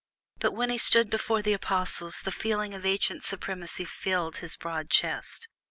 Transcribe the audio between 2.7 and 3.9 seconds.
of ancient supremacy